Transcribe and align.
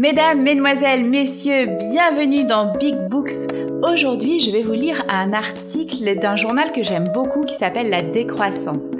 Mesdames, 0.00 0.40
Mesdemoiselles, 0.40 1.04
Messieurs, 1.04 1.76
bienvenue 1.92 2.44
dans 2.44 2.72
Big 2.72 2.96
Books. 3.10 3.52
Aujourd'hui, 3.82 4.40
je 4.40 4.50
vais 4.50 4.62
vous 4.62 4.72
lire 4.72 5.04
un 5.10 5.34
article 5.34 6.18
d'un 6.18 6.36
journal 6.36 6.72
que 6.72 6.82
j'aime 6.82 7.08
beaucoup 7.12 7.42
qui 7.42 7.52
s'appelle 7.52 7.90
La 7.90 8.00
décroissance. 8.00 8.96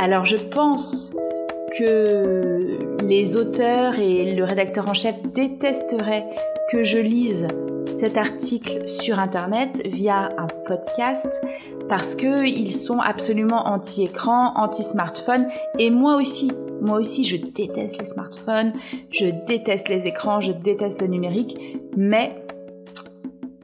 Alors, 0.00 0.24
je 0.24 0.34
pense 0.34 1.14
que 1.78 2.80
les 3.00 3.36
auteurs 3.36 4.00
et 4.00 4.34
le 4.34 4.42
rédacteur 4.42 4.88
en 4.88 4.92
chef 4.92 5.22
détesteraient 5.22 6.28
que 6.72 6.82
je 6.82 6.98
lise 6.98 7.46
cet 7.92 8.18
article 8.18 8.88
sur 8.88 9.20
Internet 9.20 9.82
via 9.86 10.30
un 10.36 10.48
podcast 10.66 11.46
parce 11.90 12.14
qu'ils 12.14 12.72
sont 12.72 13.00
absolument 13.00 13.66
anti-écran, 13.66 14.52
anti-smartphone 14.54 15.48
et 15.80 15.90
moi 15.90 16.14
aussi. 16.14 16.52
Moi 16.80 16.98
aussi, 16.98 17.24
je 17.24 17.36
déteste 17.36 17.98
les 17.98 18.04
smartphones, 18.04 18.72
je 19.10 19.26
déteste 19.26 19.88
les 19.88 20.06
écrans, 20.06 20.40
je 20.40 20.52
déteste 20.52 21.02
le 21.02 21.08
numérique, 21.08 21.58
mais, 21.96 22.42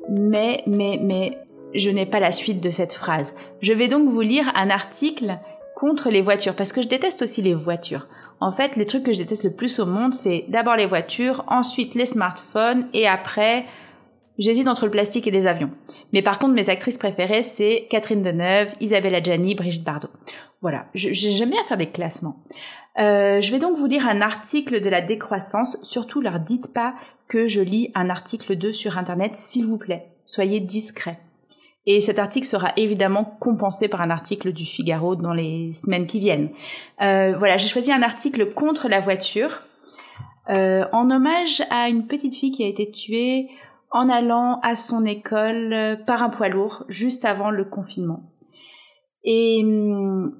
mais, 0.08 0.64
mais, 0.66 0.98
mais, 1.00 1.38
je 1.74 1.88
n'ai 1.88 2.04
pas 2.04 2.18
la 2.18 2.32
suite 2.32 2.60
de 2.60 2.68
cette 2.68 2.94
phrase. 2.94 3.36
Je 3.62 3.72
vais 3.72 3.86
donc 3.86 4.08
vous 4.08 4.22
lire 4.22 4.50
un 4.56 4.70
article 4.70 5.38
contre 5.76 6.10
les 6.10 6.20
voitures, 6.20 6.56
parce 6.56 6.72
que 6.72 6.82
je 6.82 6.88
déteste 6.88 7.22
aussi 7.22 7.42
les 7.42 7.54
voitures. 7.54 8.08
En 8.40 8.50
fait, 8.50 8.74
les 8.74 8.86
trucs 8.86 9.04
que 9.04 9.12
je 9.12 9.18
déteste 9.18 9.44
le 9.44 9.52
plus 9.52 9.78
au 9.78 9.86
monde, 9.86 10.12
c'est 10.12 10.46
d'abord 10.48 10.74
les 10.74 10.86
voitures, 10.86 11.44
ensuite 11.46 11.94
les 11.94 12.06
smartphones, 12.06 12.88
et 12.92 13.06
après, 13.06 13.66
j'hésite 14.38 14.68
entre 14.68 14.84
le 14.84 14.90
plastique 14.90 15.26
et 15.26 15.30
les 15.30 15.46
avions. 15.46 15.70
Mais 16.12 16.22
par 16.22 16.38
contre, 16.38 16.54
mes 16.54 16.70
actrices 16.70 16.98
préférées, 16.98 17.42
c'est 17.42 17.86
Catherine 17.90 18.22
Deneuve, 18.22 18.72
Isabelle 18.80 19.14
Adjani, 19.14 19.54
Brigitte 19.54 19.84
Bardot. 19.84 20.08
Voilà, 20.62 20.86
j'aime 20.94 21.50
bien 21.50 21.62
faire 21.64 21.76
des 21.76 21.90
classements. 21.90 22.36
Euh, 22.98 23.40
je 23.40 23.52
vais 23.52 23.58
donc 23.58 23.76
vous 23.76 23.86
lire 23.86 24.08
un 24.08 24.20
article 24.20 24.80
de 24.80 24.88
la 24.88 25.00
décroissance. 25.00 25.78
Surtout, 25.82 26.20
leur 26.20 26.40
dites 26.40 26.72
pas 26.72 26.94
que 27.28 27.48
je 27.48 27.60
lis 27.60 27.90
un 27.94 28.08
article 28.08 28.56
2 28.56 28.72
sur 28.72 28.98
Internet, 28.98 29.36
s'il 29.36 29.66
vous 29.66 29.78
plaît. 29.78 30.06
Soyez 30.24 30.60
discrets. 30.60 31.18
Et 31.86 32.00
cet 32.00 32.18
article 32.18 32.46
sera 32.46 32.72
évidemment 32.76 33.36
compensé 33.38 33.86
par 33.86 34.00
un 34.02 34.10
article 34.10 34.52
du 34.52 34.64
Figaro 34.64 35.14
dans 35.14 35.32
les 35.32 35.72
semaines 35.72 36.06
qui 36.06 36.18
viennent. 36.18 36.50
Euh, 37.00 37.34
voilà, 37.38 37.58
j'ai 37.58 37.68
choisi 37.68 37.92
un 37.92 38.02
article 38.02 38.46
contre 38.52 38.88
la 38.88 38.98
voiture, 38.98 39.60
euh, 40.48 40.84
en 40.92 41.10
hommage 41.10 41.62
à 41.70 41.88
une 41.88 42.06
petite 42.06 42.34
fille 42.34 42.50
qui 42.50 42.64
a 42.64 42.68
été 42.68 42.90
tuée 42.90 43.48
en 43.96 44.10
allant 44.10 44.60
à 44.62 44.76
son 44.76 45.04
école 45.04 45.98
par 46.06 46.22
un 46.22 46.28
poids 46.28 46.48
lourd 46.48 46.84
juste 46.88 47.24
avant 47.24 47.50
le 47.50 47.64
confinement. 47.64 48.30
Et 49.24 49.62
hum, 49.64 50.36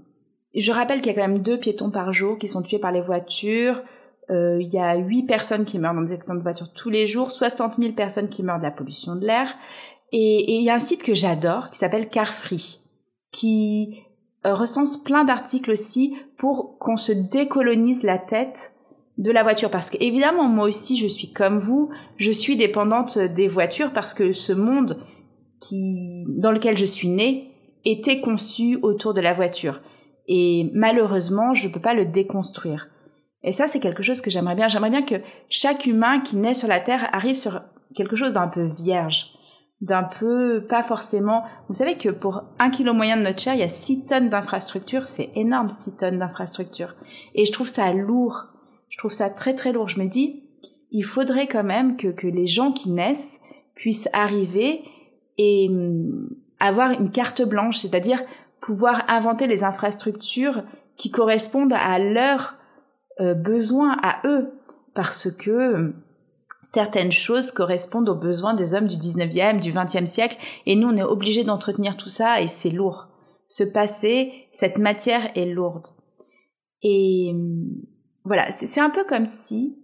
je 0.55 0.73
rappelle 0.73 1.01
qu'il 1.01 1.09
y 1.09 1.11
a 1.11 1.15
quand 1.15 1.29
même 1.29 1.43
deux 1.43 1.59
piétons 1.59 1.91
par 1.91 2.13
jour 2.13 2.39
qui 2.39 2.49
sont 2.49 2.63
tués 2.63 2.79
par 2.79 2.93
les 2.93 3.01
voitures. 3.01 3.83
Euh, 4.31 4.59
il 4.61 4.69
y 4.69 4.79
a 4.79 4.97
huit 4.97 5.25
personnes 5.25 5.65
qui 5.65 5.79
meurent 5.79 5.95
dans 5.95 6.03
des 6.03 6.13
accidents 6.13 6.37
de 6.37 6.43
voiture 6.43 6.73
tous 6.73 6.91
les 6.91 7.07
jours, 7.07 7.31
60 7.31 7.77
000 7.77 7.93
personnes 7.93 8.29
qui 8.29 8.43
meurent 8.43 8.59
de 8.59 8.65
la 8.65 8.71
pollution 8.71 9.17
de 9.17 9.27
l'air. 9.27 9.49
Et 10.13 10.59
il 10.59 10.63
y 10.63 10.71
a 10.71 10.75
un 10.75 10.79
site 10.79 11.03
que 11.03 11.15
j'adore 11.15 11.71
qui 11.71 11.79
s'appelle 11.79 12.09
Carfree, 12.09 12.81
qui 13.33 14.03
euh, 14.47 14.55
recense 14.55 14.97
plein 14.97 15.25
d'articles 15.25 15.71
aussi 15.71 16.15
pour 16.39 16.79
qu'on 16.79 16.97
se 16.97 17.13
décolonise 17.13 18.03
la 18.03 18.19
tête 18.19 18.73
de 19.19 19.33
la 19.33 19.43
voiture. 19.43 19.71
Parce 19.71 19.91
que 19.91 19.97
évidemment, 20.01 20.45
moi 20.45 20.67
aussi, 20.67 20.97
je 20.97 21.07
suis 21.07 21.33
comme 21.33 21.59
vous, 21.59 21.91
je 22.17 22.31
suis 22.31 22.57
dépendante 22.57 23.19
des 23.19 23.49
voitures 23.49 23.93
parce 23.93 24.15
que 24.15 24.33
ce 24.33 24.53
monde 24.53 24.99
qui, 25.61 26.25
dans 26.29 26.53
lequel 26.53 26.77
je 26.77 26.85
suis 26.85 27.09
née 27.09 27.53
était 27.85 28.21
conçu 28.21 28.79
autour 28.83 29.15
de 29.15 29.21
la 29.21 29.33
voiture. 29.33 29.81
Et 30.29 30.71
malheureusement, 30.75 31.55
je 31.55 31.69
peux 31.69 31.81
pas 31.81 31.95
le 31.95 32.05
déconstruire. 32.05 32.89
Et 33.43 33.53
ça, 33.53 33.69
c'est 33.69 33.81
quelque 33.81 34.03
chose 34.03 34.21
que 34.21 34.31
j'aimerais 34.31 34.57
bien. 34.57 34.69
J'aimerais 34.69 34.91
bien 34.91 35.03
que 35.03 35.15
chaque 35.49 35.87
humain 35.87 36.21
qui 36.21 36.37
naît 36.37 36.55
sur 36.55 36.69
la 36.69 36.81
Terre 36.81 37.09
arrive 37.13 37.37
sur 37.37 37.61
quelque 37.95 38.17
chose 38.17 38.33
d'un 38.33 38.49
peu 38.49 38.65
vierge, 38.65 39.31
d'un 39.81 40.03
peu 40.03 40.67
pas 40.69 40.83
forcément. 40.83 41.45
Vous 41.69 41.75
savez 41.75 41.97
que 41.97 42.09
pour 42.09 42.43
un 42.59 42.71
kilo 42.71 42.93
moyen 42.93 43.17
de 43.17 43.23
notre 43.23 43.41
chair, 43.41 43.55
il 43.55 43.61
y 43.61 43.63
a 43.63 43.69
6 43.69 44.07
tonnes 44.07 44.29
d'infrastructures. 44.29 45.07
C'est 45.07 45.31
énorme, 45.37 45.71
6 45.71 45.97
tonnes 45.97 46.19
d'infrastructures. 46.19 46.97
Et 47.37 47.45
je 47.45 47.53
trouve 47.53 47.69
ça 47.69 47.93
lourd. 47.93 48.47
Je 48.89 48.99
trouve 48.99 49.13
ça 49.13 49.31
très 49.31 49.55
très 49.55 49.73
lourd. 49.73 49.89
Je 49.89 50.01
me 50.01 50.07
dis, 50.07 50.45
il 50.91 51.05
faudrait 51.05 51.47
quand 51.47 51.65
même 51.65 51.97
que, 51.97 52.09
que 52.09 52.27
les 52.27 52.47
gens 52.47 52.73
qui 52.73 52.91
naissent 52.91 53.41
puissent 53.75 54.09
arriver 54.13 54.83
et 55.39 55.69
hum, 55.69 56.31
avoir 56.61 56.93
une 56.93 57.11
carte 57.11 57.43
blanche, 57.43 57.79
c'est-à-dire 57.79 58.23
pouvoir 58.61 59.03
inventer 59.09 59.47
les 59.47 59.65
infrastructures 59.65 60.63
qui 60.97 61.11
correspondent 61.11 61.75
à 61.75 61.99
leurs 61.99 62.55
euh, 63.21 63.35
besoins 63.35 63.97
à 64.03 64.27
eux, 64.27 64.53
parce 64.95 65.31
que 65.31 65.51
euh, 65.51 65.93
certaines 66.63 67.13
choses 67.13 67.51
correspondent 67.51 68.09
aux 68.09 68.17
besoins 68.17 68.55
des 68.55 68.75
hommes 68.75 68.87
du 68.87 68.97
19e, 68.97 69.61
du 69.61 69.73
20e 69.73 70.07
siècle, 70.07 70.37
et 70.65 70.75
nous 70.75 70.89
on 70.89 70.97
est 70.97 71.03
obligés 71.03 71.45
d'entretenir 71.45 71.97
tout 71.97 72.09
ça 72.09 72.41
et 72.41 72.47
c'est 72.47 72.71
lourd. 72.71 73.09
Ce 73.49 73.63
passé, 73.63 74.33
cette 74.53 74.79
matière 74.79 75.31
est 75.37 75.47
lourde. 75.47 75.87
Et 76.83 77.33
euh, 77.35 77.65
voilà, 78.27 78.51
c'est 78.51 78.81
un 78.81 78.91
peu 78.91 79.05
comme 79.05 79.25
si 79.25 79.79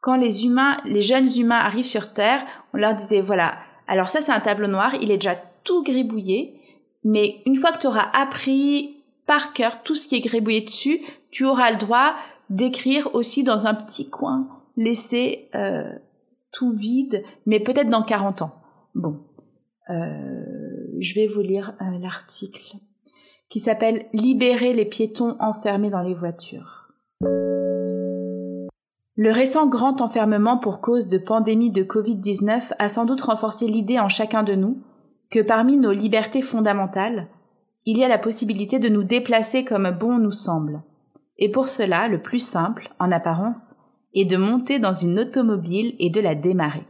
quand 0.00 0.16
les 0.16 0.44
humains, 0.44 0.76
les 0.84 1.00
jeunes 1.00 1.28
humains 1.38 1.58
arrivent 1.58 1.84
sur 1.84 2.12
Terre, 2.12 2.44
on 2.74 2.78
leur 2.78 2.94
disait 2.94 3.20
voilà, 3.20 3.56
alors 3.86 4.10
ça 4.10 4.20
c'est 4.20 4.32
un 4.32 4.40
tableau 4.40 4.66
noir, 4.66 4.94
il 5.00 5.10
est 5.10 5.16
déjà 5.16 5.36
tout 5.64 5.82
gribouillé, 5.82 6.60
mais 7.04 7.36
une 7.46 7.56
fois 7.56 7.72
que 7.72 7.78
tu 7.78 7.86
auras 7.86 8.10
appris 8.12 9.04
par 9.26 9.52
cœur 9.52 9.82
tout 9.84 9.94
ce 9.94 10.08
qui 10.08 10.16
est 10.16 10.20
grébouillé 10.20 10.60
dessus, 10.60 11.00
tu 11.30 11.44
auras 11.44 11.70
le 11.70 11.78
droit 11.78 12.14
d'écrire 12.50 13.14
aussi 13.14 13.44
dans 13.44 13.66
un 13.66 13.74
petit 13.74 14.10
coin, 14.10 14.48
laisser 14.76 15.48
euh, 15.54 15.92
tout 16.52 16.72
vide, 16.72 17.22
mais 17.46 17.60
peut-être 17.60 17.90
dans 17.90 18.02
40 18.02 18.42
ans. 18.42 18.54
Bon, 18.94 19.20
euh, 19.90 20.44
je 20.98 21.14
vais 21.14 21.26
vous 21.26 21.42
lire 21.42 21.74
euh, 21.80 21.98
l'article 22.00 22.76
qui 23.48 23.60
s'appelle 23.60 24.06
Libérer 24.12 24.72
les 24.72 24.84
piétons 24.84 25.36
enfermés 25.38 25.90
dans 25.90 26.02
les 26.02 26.14
voitures. 26.14 26.88
Le 29.18 29.30
récent 29.30 29.66
grand 29.66 30.02
enfermement 30.02 30.58
pour 30.58 30.82
cause 30.82 31.08
de 31.08 31.16
pandémie 31.16 31.70
de 31.70 31.82
Covid-19 31.82 32.74
a 32.78 32.88
sans 32.88 33.06
doute 33.06 33.22
renforcé 33.22 33.66
l'idée 33.66 33.98
en 33.98 34.10
chacun 34.10 34.42
de 34.42 34.54
nous 34.54 34.82
que 35.30 35.40
parmi 35.40 35.78
nos 35.78 35.92
libertés 35.92 36.42
fondamentales, 36.42 37.26
il 37.86 37.96
y 37.96 38.04
a 38.04 38.08
la 38.08 38.18
possibilité 38.18 38.78
de 38.78 38.90
nous 38.90 39.04
déplacer 39.04 39.64
comme 39.64 39.90
bon 39.90 40.18
nous 40.18 40.32
semble. 40.32 40.82
Et 41.38 41.50
pour 41.50 41.66
cela, 41.66 42.08
le 42.08 42.20
plus 42.20 42.38
simple, 42.38 42.90
en 42.98 43.10
apparence, 43.10 43.76
est 44.14 44.26
de 44.26 44.36
monter 44.36 44.78
dans 44.78 44.94
une 44.94 45.18
automobile 45.18 45.94
et 45.98 46.10
de 46.10 46.20
la 46.20 46.34
démarrer. 46.34 46.86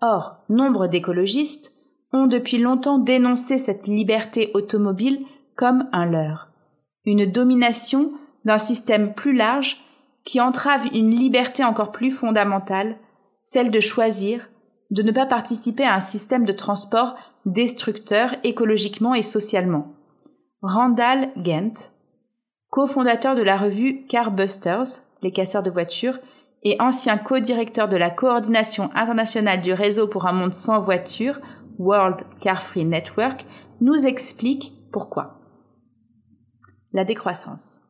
Or, 0.00 0.36
nombre 0.48 0.86
d'écologistes 0.86 1.72
ont 2.12 2.28
depuis 2.28 2.58
longtemps 2.58 2.98
dénoncé 2.98 3.58
cette 3.58 3.88
liberté 3.88 4.52
automobile 4.54 5.24
comme 5.56 5.88
un 5.92 6.06
leurre, 6.06 6.50
une 7.04 7.26
domination 7.26 8.10
d'un 8.44 8.58
système 8.58 9.14
plus 9.14 9.34
large 9.34 9.78
qui 10.28 10.42
entrave 10.42 10.84
une 10.92 11.08
liberté 11.08 11.64
encore 11.64 11.90
plus 11.90 12.10
fondamentale, 12.10 12.98
celle 13.44 13.70
de 13.70 13.80
choisir, 13.80 14.50
de 14.90 15.00
ne 15.00 15.10
pas 15.10 15.24
participer 15.24 15.84
à 15.84 15.94
un 15.94 16.00
système 16.00 16.44
de 16.44 16.52
transport 16.52 17.14
destructeur 17.46 18.34
écologiquement 18.44 19.14
et 19.14 19.22
socialement. 19.22 19.88
Randall 20.60 21.30
Gent, 21.42 21.92
cofondateur 22.68 23.36
de 23.36 23.42
la 23.42 23.56
revue 23.56 24.04
Carbusters, 24.04 25.00
les 25.22 25.32
casseurs 25.32 25.62
de 25.62 25.70
voitures, 25.70 26.18
et 26.62 26.76
ancien 26.78 27.16
co-directeur 27.16 27.88
de 27.88 27.96
la 27.96 28.10
coordination 28.10 28.90
internationale 28.94 29.62
du 29.62 29.72
réseau 29.72 30.08
pour 30.08 30.26
un 30.26 30.32
monde 30.34 30.52
sans 30.52 30.78
voitures, 30.78 31.40
World 31.78 32.20
Car 32.42 32.60
Free 32.60 32.84
Network, 32.84 33.46
nous 33.80 34.04
explique 34.04 34.74
pourquoi. 34.92 35.40
La 36.92 37.04
décroissance. 37.04 37.87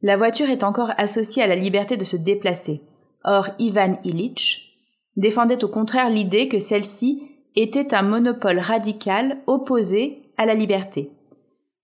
La 0.00 0.16
voiture 0.16 0.48
est 0.48 0.62
encore 0.62 0.92
associée 0.96 1.42
à 1.42 1.48
la 1.48 1.56
liberté 1.56 1.96
de 1.96 2.04
se 2.04 2.16
déplacer. 2.16 2.82
Or, 3.24 3.48
Ivan 3.58 3.98
Illich, 4.04 4.78
défendait 5.16 5.64
au 5.64 5.68
contraire 5.68 6.08
l'idée 6.08 6.46
que 6.46 6.60
celle-ci 6.60 7.22
était 7.56 7.94
un 7.94 8.02
monopole 8.02 8.60
radical 8.60 9.38
opposé 9.48 10.22
à 10.36 10.46
la 10.46 10.54
liberté. 10.54 11.10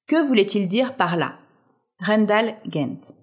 Que 0.07 0.25
voulait-il 0.25 0.69
dire 0.69 0.95
par 0.95 1.17
là? 1.17 1.35
Randall 1.99 2.55
Gent. 2.71 3.15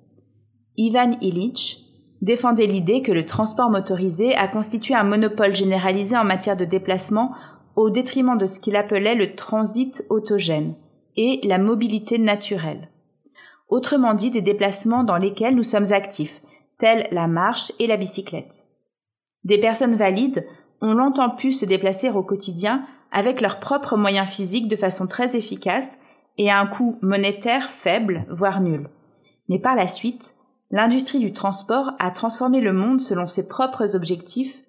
Ivan 0.75 1.11
Illich 1.21 1.85
défendait 2.21 2.67
l'idée 2.67 3.01
que 3.01 3.13
le 3.13 3.25
transport 3.25 3.69
motorisé 3.69 4.35
a 4.35 4.49
constitué 4.49 4.93
un 4.93 5.05
monopole 5.05 5.55
généralisé 5.55 6.17
en 6.17 6.25
matière 6.25 6.57
de 6.57 6.65
déplacement 6.65 7.33
au 7.77 7.89
détriment 7.89 8.37
de 8.37 8.45
ce 8.45 8.59
qu'il 8.59 8.75
appelait 8.75 9.15
le 9.15 9.35
transit 9.35 10.03
autogène 10.09 10.75
et 11.15 11.39
la 11.43 11.57
mobilité 11.57 12.17
naturelle. 12.17 12.90
Autrement 13.71 14.13
dit, 14.13 14.29
des 14.31 14.41
déplacements 14.41 15.05
dans 15.05 15.17
lesquels 15.17 15.55
nous 15.55 15.63
sommes 15.63 15.93
actifs, 15.93 16.41
tels 16.77 17.07
la 17.11 17.27
marche 17.27 17.71
et 17.79 17.87
la 17.87 17.95
bicyclette. 17.95 18.65
Des 19.45 19.57
personnes 19.57 19.95
valides 19.95 20.45
ont 20.81 20.93
longtemps 20.93 21.29
pu 21.29 21.53
se 21.53 21.65
déplacer 21.65 22.09
au 22.09 22.21
quotidien 22.21 22.83
avec 23.11 23.39
leurs 23.39 23.59
propres 23.59 23.95
moyens 23.95 24.29
physiques 24.29 24.67
de 24.67 24.75
façon 24.75 25.07
très 25.07 25.37
efficace 25.37 25.99
et 26.37 26.51
à 26.51 26.59
un 26.59 26.67
coût 26.67 26.97
monétaire 27.01 27.69
faible, 27.69 28.25
voire 28.29 28.59
nul. 28.59 28.89
Mais 29.47 29.59
par 29.59 29.75
la 29.75 29.87
suite, 29.87 30.33
l'industrie 30.69 31.19
du 31.19 31.31
transport 31.31 31.91
a 31.97 32.11
transformé 32.11 32.59
le 32.59 32.73
monde 32.73 32.99
selon 32.99 33.25
ses 33.25 33.47
propres 33.47 33.95
objectifs 33.95 34.63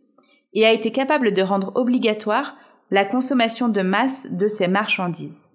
et 0.55 0.65
a 0.65 0.73
été 0.73 0.93
capable 0.93 1.33
de 1.33 1.43
rendre 1.43 1.73
obligatoire 1.75 2.57
la 2.91 3.05
consommation 3.05 3.69
de 3.69 3.83
masse 3.83 4.29
de 4.31 4.47
ses 4.47 4.69
marchandises. 4.69 5.51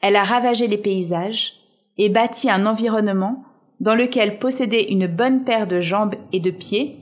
Elle 0.00 0.16
a 0.16 0.24
ravagé 0.24 0.66
les 0.66 0.78
paysages 0.78 1.61
et 1.98 2.08
bâti 2.08 2.50
un 2.50 2.66
environnement 2.66 3.44
dans 3.80 3.94
lequel 3.94 4.38
posséder 4.38 4.86
une 4.90 5.06
bonne 5.06 5.44
paire 5.44 5.66
de 5.66 5.80
jambes 5.80 6.14
et 6.32 6.40
de 6.40 6.50
pieds 6.50 6.98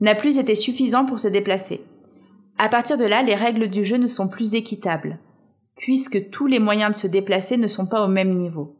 n'a 0.00 0.14
plus 0.14 0.38
été 0.38 0.54
suffisant 0.54 1.04
pour 1.04 1.20
se 1.20 1.28
déplacer. 1.28 1.80
À 2.58 2.68
partir 2.68 2.96
de 2.96 3.04
là, 3.04 3.22
les 3.22 3.34
règles 3.34 3.68
du 3.68 3.84
jeu 3.84 3.96
ne 3.96 4.06
sont 4.06 4.28
plus 4.28 4.54
équitables, 4.54 5.18
puisque 5.76 6.30
tous 6.30 6.46
les 6.46 6.58
moyens 6.58 6.92
de 6.92 7.00
se 7.00 7.06
déplacer 7.06 7.56
ne 7.56 7.66
sont 7.66 7.86
pas 7.86 8.04
au 8.04 8.08
même 8.08 8.34
niveau. 8.34 8.76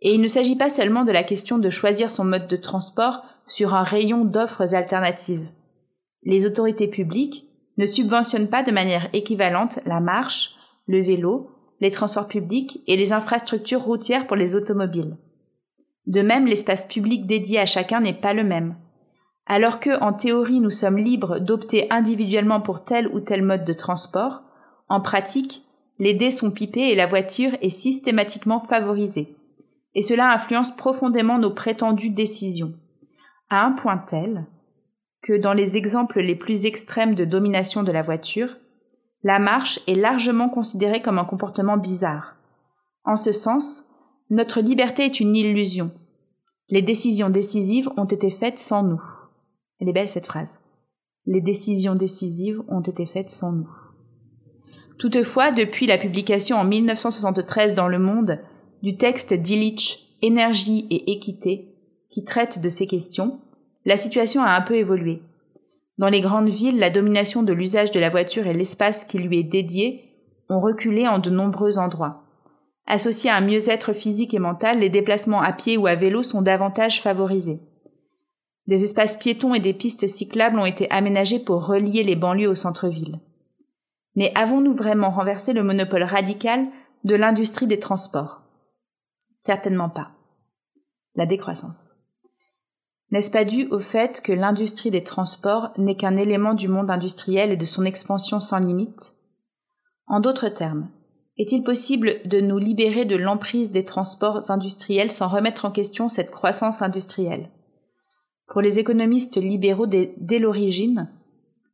Et 0.00 0.14
il 0.14 0.20
ne 0.20 0.28
s'agit 0.28 0.56
pas 0.56 0.70
seulement 0.70 1.04
de 1.04 1.12
la 1.12 1.24
question 1.24 1.58
de 1.58 1.70
choisir 1.70 2.10
son 2.10 2.24
mode 2.24 2.48
de 2.48 2.56
transport 2.56 3.22
sur 3.46 3.74
un 3.74 3.82
rayon 3.82 4.24
d'offres 4.24 4.74
alternatives. 4.74 5.50
Les 6.22 6.46
autorités 6.46 6.88
publiques 6.88 7.44
ne 7.78 7.86
subventionnent 7.86 8.48
pas 8.48 8.62
de 8.62 8.72
manière 8.72 9.08
équivalente 9.12 9.80
la 9.86 10.00
marche, 10.00 10.54
le 10.86 11.00
vélo, 11.00 11.50
les 11.80 11.90
transports 11.90 12.28
publics 12.28 12.82
et 12.86 12.96
les 12.96 13.12
infrastructures 13.12 13.82
routières 13.82 14.26
pour 14.26 14.36
les 14.36 14.56
automobiles. 14.56 15.16
De 16.06 16.22
même, 16.22 16.46
l'espace 16.46 16.84
public 16.84 17.26
dédié 17.26 17.58
à 17.58 17.66
chacun 17.66 18.00
n'est 18.00 18.12
pas 18.12 18.32
le 18.32 18.44
même. 18.44 18.76
Alors 19.46 19.80
que, 19.80 20.00
en 20.02 20.12
théorie, 20.12 20.60
nous 20.60 20.70
sommes 20.70 20.98
libres 20.98 21.38
d'opter 21.38 21.86
individuellement 21.90 22.60
pour 22.60 22.84
tel 22.84 23.08
ou 23.08 23.20
tel 23.20 23.42
mode 23.42 23.64
de 23.64 23.72
transport, 23.72 24.42
en 24.88 25.00
pratique, 25.00 25.62
les 25.98 26.14
dés 26.14 26.30
sont 26.30 26.50
pipés 26.50 26.90
et 26.90 26.94
la 26.94 27.06
voiture 27.06 27.52
est 27.60 27.70
systématiquement 27.70 28.60
favorisée. 28.60 29.36
Et 29.94 30.02
cela 30.02 30.32
influence 30.32 30.76
profondément 30.76 31.38
nos 31.38 31.50
prétendues 31.50 32.10
décisions. 32.10 32.74
À 33.48 33.64
un 33.64 33.72
point 33.72 33.98
tel 33.98 34.46
que 35.22 35.32
dans 35.32 35.54
les 35.54 35.76
exemples 35.76 36.20
les 36.20 36.36
plus 36.36 36.66
extrêmes 36.66 37.14
de 37.14 37.24
domination 37.24 37.82
de 37.82 37.92
la 37.92 38.02
voiture, 38.02 38.56
la 39.26 39.40
marche 39.40 39.80
est 39.88 39.96
largement 39.96 40.48
considérée 40.48 41.02
comme 41.02 41.18
un 41.18 41.24
comportement 41.24 41.76
bizarre. 41.76 42.36
En 43.04 43.16
ce 43.16 43.32
sens, 43.32 43.86
notre 44.30 44.60
liberté 44.60 45.04
est 45.04 45.18
une 45.18 45.34
illusion. 45.34 45.90
Les 46.68 46.80
décisions 46.80 47.28
décisives 47.28 47.90
ont 47.96 48.04
été 48.04 48.30
faites 48.30 48.60
sans 48.60 48.84
nous. 48.84 49.02
Elle 49.80 49.88
est 49.88 49.92
belle 49.92 50.08
cette 50.08 50.26
phrase. 50.26 50.60
Les 51.24 51.40
décisions 51.40 51.96
décisives 51.96 52.62
ont 52.68 52.82
été 52.82 53.04
faites 53.04 53.28
sans 53.28 53.50
nous. 53.50 53.68
Toutefois, 54.96 55.50
depuis 55.50 55.88
la 55.88 55.98
publication 55.98 56.58
en 56.58 56.64
1973 56.64 57.74
dans 57.74 57.88
Le 57.88 57.98
Monde 57.98 58.38
du 58.84 58.96
texte 58.96 59.34
d'Illich 59.34 60.16
Énergie 60.22 60.86
et 60.90 61.10
équité, 61.10 61.74
qui 62.12 62.24
traite 62.24 62.60
de 62.60 62.68
ces 62.68 62.86
questions, 62.86 63.40
la 63.86 63.96
situation 63.96 64.44
a 64.44 64.52
un 64.52 64.62
peu 64.62 64.76
évolué. 64.76 65.20
Dans 65.98 66.08
les 66.08 66.20
grandes 66.20 66.48
villes, 66.48 66.78
la 66.78 66.90
domination 66.90 67.42
de 67.42 67.52
l'usage 67.52 67.90
de 67.90 68.00
la 68.00 68.10
voiture 68.10 68.46
et 68.46 68.52
l'espace 68.52 69.04
qui 69.04 69.18
lui 69.18 69.38
est 69.38 69.44
dédié 69.44 70.04
ont 70.48 70.58
reculé 70.58 71.08
en 71.08 71.18
de 71.18 71.30
nombreux 71.30 71.78
endroits. 71.78 72.22
Associés 72.86 73.30
à 73.30 73.36
un 73.36 73.40
mieux-être 73.40 73.92
physique 73.92 74.34
et 74.34 74.38
mental, 74.38 74.78
les 74.78 74.90
déplacements 74.90 75.42
à 75.42 75.52
pied 75.52 75.76
ou 75.76 75.86
à 75.86 75.94
vélo 75.94 76.22
sont 76.22 76.42
davantage 76.42 77.00
favorisés. 77.00 77.60
Des 78.66 78.84
espaces 78.84 79.16
piétons 79.16 79.54
et 79.54 79.60
des 79.60 79.72
pistes 79.72 80.06
cyclables 80.06 80.58
ont 80.58 80.66
été 80.66 80.90
aménagés 80.90 81.38
pour 81.38 81.66
relier 81.66 82.02
les 82.02 82.16
banlieues 82.16 82.48
au 82.48 82.54
centre-ville. 82.54 83.20
Mais 84.16 84.32
avons-nous 84.34 84.74
vraiment 84.74 85.10
renversé 85.10 85.52
le 85.52 85.62
monopole 85.62 86.02
radical 86.02 86.66
de 87.04 87.14
l'industrie 87.14 87.66
des 87.66 87.78
transports? 87.78 88.42
Certainement 89.36 89.90
pas. 89.90 90.10
La 91.14 91.26
décroissance. 91.26 91.96
N'est-ce 93.12 93.30
pas 93.30 93.44
dû 93.44 93.66
au 93.70 93.78
fait 93.78 94.20
que 94.20 94.32
l'industrie 94.32 94.90
des 94.90 95.04
transports 95.04 95.70
n'est 95.78 95.96
qu'un 95.96 96.16
élément 96.16 96.54
du 96.54 96.68
monde 96.68 96.90
industriel 96.90 97.52
et 97.52 97.56
de 97.56 97.64
son 97.64 97.84
expansion 97.84 98.40
sans 98.40 98.58
limite? 98.58 99.12
En 100.06 100.20
d'autres 100.20 100.48
termes, 100.48 100.88
est-il 101.38 101.62
possible 101.62 102.14
de 102.24 102.40
nous 102.40 102.58
libérer 102.58 103.04
de 103.04 103.16
l'emprise 103.16 103.70
des 103.70 103.84
transports 103.84 104.50
industriels 104.50 105.10
sans 105.10 105.28
remettre 105.28 105.66
en 105.66 105.70
question 105.70 106.08
cette 106.08 106.30
croissance 106.30 106.82
industrielle? 106.82 107.50
Pour 108.48 108.60
les 108.60 108.78
économistes 108.78 109.36
libéraux 109.36 109.86
dès 109.86 110.38
l'origine, 110.38 111.10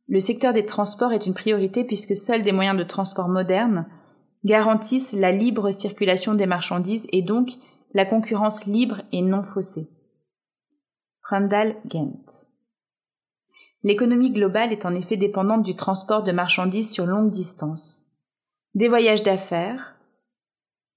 le 0.07 0.19
secteur 0.19 0.53
des 0.53 0.65
transports 0.65 1.13
est 1.13 1.25
une 1.25 1.33
priorité 1.33 1.83
puisque 1.83 2.15
seuls 2.15 2.43
des 2.43 2.51
moyens 2.51 2.77
de 2.77 2.83
transport 2.83 3.29
modernes 3.29 3.87
garantissent 4.43 5.13
la 5.13 5.31
libre 5.31 5.71
circulation 5.71 6.35
des 6.35 6.45
marchandises 6.45 7.07
et 7.11 7.21
donc 7.21 7.51
la 7.93 8.05
concurrence 8.05 8.65
libre 8.65 9.01
et 9.11 9.21
non 9.21 9.43
faussée. 9.43 9.92
Randall 11.29 11.77
Gent. 11.89 12.47
L'économie 13.83 14.31
globale 14.31 14.73
est 14.73 14.85
en 14.85 14.93
effet 14.93 15.15
dépendante 15.15 15.63
du 15.63 15.73
transport 15.73 16.21
de 16.21 16.33
marchandises 16.33 16.91
sur 16.91 17.05
longue 17.05 17.29
distance, 17.29 18.07
des 18.75 18.89
voyages 18.89 19.23
d'affaires 19.23 19.95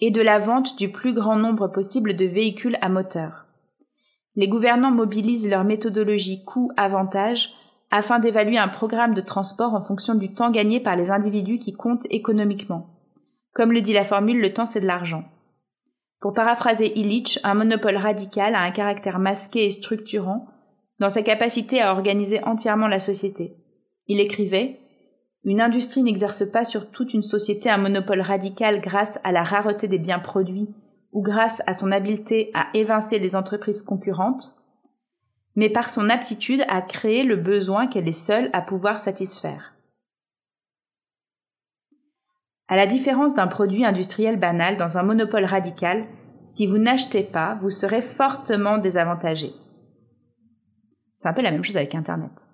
et 0.00 0.10
de 0.10 0.20
la 0.20 0.40
vente 0.40 0.76
du 0.78 0.90
plus 0.90 1.14
grand 1.14 1.36
nombre 1.36 1.68
possible 1.68 2.16
de 2.16 2.24
véhicules 2.24 2.76
à 2.80 2.88
moteur. 2.88 3.46
Les 4.34 4.48
gouvernants 4.48 4.90
mobilisent 4.90 5.48
leur 5.48 5.62
méthodologie 5.62 6.44
coût-avantage 6.44 7.54
afin 7.92 8.18
d'évaluer 8.18 8.58
un 8.58 8.68
programme 8.68 9.14
de 9.14 9.20
transport 9.20 9.74
en 9.74 9.80
fonction 9.80 10.16
du 10.16 10.34
temps 10.34 10.50
gagné 10.50 10.80
par 10.80 10.96
les 10.96 11.12
individus 11.12 11.60
qui 11.60 11.72
comptent 11.72 12.06
économiquement. 12.10 12.90
Comme 13.54 13.70
le 13.70 13.80
dit 13.80 13.92
la 13.92 14.02
formule, 14.02 14.40
le 14.40 14.52
temps 14.52 14.66
c'est 14.66 14.80
de 14.80 14.86
l'argent. 14.86 15.24
Pour 16.26 16.34
paraphraser 16.34 16.98
Illich, 16.98 17.38
un 17.44 17.54
monopole 17.54 17.98
radical 17.98 18.56
a 18.56 18.62
un 18.62 18.72
caractère 18.72 19.20
masqué 19.20 19.64
et 19.64 19.70
structurant 19.70 20.48
dans 20.98 21.08
sa 21.08 21.22
capacité 21.22 21.80
à 21.80 21.92
organiser 21.92 22.42
entièrement 22.42 22.88
la 22.88 22.98
société. 22.98 23.54
Il 24.08 24.18
écrivait 24.18 24.80
Une 25.44 25.60
industrie 25.60 26.02
n'exerce 26.02 26.44
pas 26.44 26.64
sur 26.64 26.90
toute 26.90 27.14
une 27.14 27.22
société 27.22 27.70
un 27.70 27.78
monopole 27.78 28.22
radical 28.22 28.80
grâce 28.80 29.20
à 29.22 29.30
la 29.30 29.44
rareté 29.44 29.86
des 29.86 30.00
biens 30.00 30.18
produits 30.18 30.74
ou 31.12 31.22
grâce 31.22 31.62
à 31.68 31.74
son 31.74 31.92
habileté 31.92 32.50
à 32.54 32.66
évincer 32.74 33.20
les 33.20 33.36
entreprises 33.36 33.82
concurrentes, 33.82 34.56
mais 35.54 35.70
par 35.70 35.88
son 35.88 36.08
aptitude 36.08 36.64
à 36.66 36.82
créer 36.82 37.22
le 37.22 37.36
besoin 37.36 37.86
qu'elle 37.86 38.08
est 38.08 38.10
seule 38.10 38.50
à 38.52 38.62
pouvoir 38.62 38.98
satisfaire. 38.98 39.75
À 42.68 42.76
la 42.76 42.86
différence 42.86 43.34
d'un 43.34 43.46
produit 43.46 43.84
industriel 43.84 44.38
banal 44.38 44.76
dans 44.76 44.98
un 44.98 45.02
monopole 45.02 45.44
radical, 45.44 46.06
si 46.46 46.66
vous 46.66 46.78
n'achetez 46.78 47.22
pas, 47.22 47.54
vous 47.60 47.70
serez 47.70 48.00
fortement 48.00 48.78
désavantagé. 48.78 49.52
C'est 51.14 51.28
un 51.28 51.32
peu 51.32 51.42
la 51.42 51.50
même 51.50 51.64
chose 51.64 51.76
avec 51.76 51.94
Internet. 51.94 52.48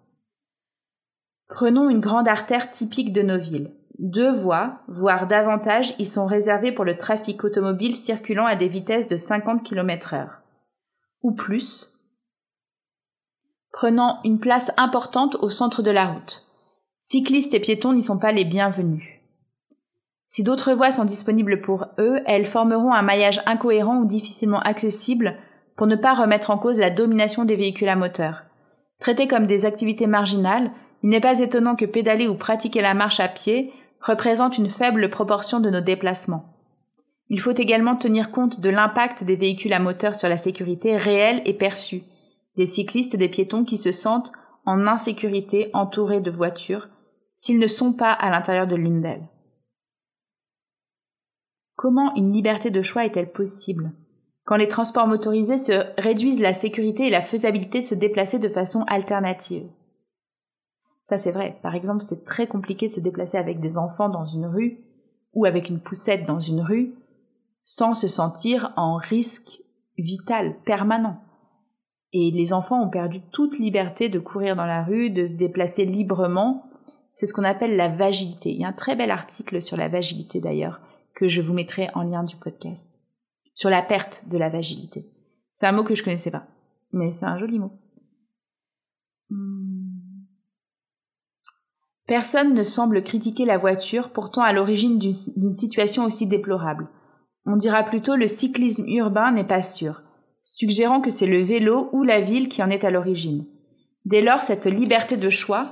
Prenons 1.49 1.91
une 1.91 2.01
grande 2.01 2.29
artère 2.29 2.71
typique 2.71 3.13
de 3.13 3.23
nos 3.23 3.39
villes. 3.39 3.75
Deux 3.99 4.33
voies, 4.33 4.81
voire 4.89 5.27
davantage, 5.27 5.95
y 5.99 6.05
sont 6.05 6.27
réservées 6.27 6.73
pour 6.73 6.85
le 6.85 6.97
trafic 6.97 7.45
automobile 7.45 7.95
circulant 7.95 8.47
à 8.47 8.57
des 8.57 8.69
vitesses 8.69 9.09
de 9.09 9.17
50 9.17 9.63
km 9.63 10.15
heure. 10.15 10.41
Ou 11.23 11.33
plus. 11.33 11.99
Prenant 13.71 14.21
une 14.25 14.41
place 14.41 14.71
importante 14.77 15.37
au 15.37 15.49
centre 15.49 15.83
de 15.83 15.91
la 15.91 16.07
route. 16.07 16.47
Cyclistes 17.01 17.55
et 17.55 17.61
piétons 17.61 17.93
n'y 17.93 18.03
sont 18.03 18.19
pas 18.19 18.33
les 18.33 18.45
bienvenus. 18.45 19.22
Si 20.35 20.43
d'autres 20.43 20.73
voies 20.73 20.91
sont 20.91 21.05
disponibles 21.05 21.61
pour 21.61 21.89
eux, 21.99 22.21
elles 22.25 22.47
formeront 22.47 22.95
un 22.95 23.03
maillage 23.03 23.43
incohérent 23.45 23.99
ou 23.99 24.07
difficilement 24.07 24.61
accessible 24.61 25.37
pour 25.77 25.87
ne 25.87 25.95
pas 25.95 26.15
remettre 26.15 26.51
en 26.51 26.57
cause 26.57 26.79
la 26.79 26.89
domination 26.89 27.45
des 27.45 27.55
véhicules 27.55 27.91
à 27.91 27.97
moteur. 27.97 28.45
Traités 28.99 29.29
comme 29.29 29.47
des 29.47 29.67
activités 29.67 30.07
marginales, 30.07 30.71
il 31.03 31.11
n'est 31.11 31.21
pas 31.21 31.41
étonnant 31.41 31.77
que 31.77 31.85
pédaler 31.85 32.29
ou 32.29 32.35
pratiquer 32.35 32.81
la 32.81 32.95
marche 32.95 33.21
à 33.21 33.29
pied 33.29 33.75
représente 34.01 34.57
une 34.57 34.71
faible 34.71 35.11
proportion 35.11 35.61
de 35.61 35.69
nos 35.69 35.83
déplacements. 35.83 36.47
Il 37.29 37.39
faut 37.39 37.53
également 37.53 37.97
tenir 37.97 38.31
compte 38.31 38.59
de 38.59 38.71
l'impact 38.71 39.25
des 39.25 39.37
véhicules 39.37 39.75
à 39.75 39.81
moteur 39.81 40.15
sur 40.15 40.31
la 40.31 40.39
sécurité 40.39 40.97
réelle 40.97 41.43
et 41.45 41.53
perçue, 41.53 42.05
des 42.57 42.65
cyclistes 42.65 43.17
et 43.17 43.19
des 43.19 43.29
piétons 43.29 43.65
qui 43.65 43.77
se 43.77 43.93
sentent 43.93 44.33
en 44.65 44.87
insécurité 44.87 45.69
entourés 45.75 46.21
de 46.21 46.31
voitures 46.31 46.89
s'ils 47.37 47.59
ne 47.59 47.67
sont 47.67 47.93
pas 47.93 48.13
à 48.13 48.31
l'intérieur 48.31 48.67
de 48.67 48.77
l'une 48.77 49.03
d'elles. 49.03 49.29
Comment 51.77 52.15
une 52.17 52.33
liberté 52.33 52.71
de 52.71 52.83
choix 52.83 53.05
est-elle 53.05 53.33
possible? 53.33 53.93
Quand 54.45 54.57
les 54.57 54.69
transports 54.69 55.07
motorisés 55.07 55.59
se 55.59 55.85
réduisent 56.01 56.41
la 56.41 56.55
sécurité 56.55 57.07
et 57.07 57.11
la 57.11 57.21
faisabilité 57.21 57.81
de 57.81 57.85
se 57.85 57.95
déplacer 57.95 58.39
de 58.39 58.49
façon 58.49 58.83
alternative 58.89 59.69
Ça 61.03 61.17
c'est 61.17 61.31
vrai. 61.31 61.59
Par 61.63 61.75
exemple, 61.75 62.03
c'est 62.03 62.25
très 62.25 62.47
compliqué 62.47 62.89
de 62.89 62.93
se 62.93 63.01
déplacer 63.01 63.39
avec 63.39 63.61
des 63.61 63.79
enfants 63.79 64.09
dans 64.09 64.25
une 64.25 64.47
rue 64.47 64.79
ou 65.33 65.45
avec 65.45 65.69
une 65.69 65.81
poussette 65.81 66.27
dans 66.27 66.41
une 66.41 66.61
rue 66.61 66.95
sans 67.63 67.95
se 67.95 68.09
sentir 68.09 68.73
en 68.77 68.97
risque 68.97 69.63
vital 69.97 70.57
permanent. 70.65 71.21
Et 72.13 72.31
les 72.33 72.53
enfants 72.53 72.83
ont 72.83 72.91
perdu 72.91 73.21
toute 73.33 73.59
liberté 73.59 74.09
de 74.09 74.19
courir 74.19 74.57
dans 74.57 74.67
la 74.67 74.83
rue, 74.83 75.11
de 75.11 75.25
se 75.25 75.35
déplacer 75.35 75.85
librement. 75.85 76.65
C'est 77.15 77.27
ce 77.27 77.33
qu'on 77.33 77.45
appelle 77.45 77.77
la 77.77 77.89
vagilité. 77.89 78.51
Il 78.51 78.61
y 78.61 78.65
a 78.65 78.69
un 78.69 78.73
très 78.73 78.97
bel 78.97 79.11
article 79.11 79.63
sur 79.63 79.77
la 79.77 79.89
vagilité 79.89 80.41
d'ailleurs 80.41 80.81
que 81.15 81.29
je 81.29 81.41
vous 81.41 81.53
mettrai 81.53 81.89
en 81.95 82.03
lien 82.03 82.25
du 82.25 82.37
podcast 82.37 82.99
sur 83.55 83.71
la 83.71 83.83
perte 83.83 84.25
de 84.29 84.39
la 84.39 84.49
vagilité. 84.49 85.05
C'est 85.53 85.67
un 85.67 85.73
mot 85.73 85.85
que 85.85 85.95
je 85.95 86.03
connaissais 86.03 86.31
pas. 86.31 86.47
mais 86.93 87.11
c'est 87.11 87.27
un 87.27 87.37
joli 87.37 87.59
mot. 87.59 87.73
Hmm. 89.31 89.93
Personne 92.07 92.55
ne 92.55 92.65
semble 92.65 93.03
critiquer 93.03 93.45
la 93.45 93.57
voiture, 93.57 94.11
pourtant 94.11 94.43
à 94.43 94.53
l'origine 94.53 94.99
d'une 94.99 95.55
situation 95.55 96.05
aussi 96.05 96.27
déplorable. 96.27 96.89
On 97.47 97.57
dira 97.57 97.83
plutôt 97.85 98.17
le 98.17 98.27
cyclisme 98.27 98.87
urbain 98.89 99.33
n'est 99.33 99.47
pas 99.47 99.63
sûr, 99.63 100.03
suggérant 100.43 101.01
que 101.01 101.11
c'est 101.11 101.27
le 101.27 101.41
vélo 101.41 101.89
ou 101.93 102.03
la 102.03 102.21
ville 102.21 102.49
qui 102.49 102.63
en 102.63 102.71
est 102.71 102.85
à 102.85 102.91
l'origine. 102.91 103.47
Dès 104.05 104.21
lors, 104.21 104.41
cette 104.41 104.67
liberté 104.67 105.17
de 105.17 105.31
choix 105.31 105.67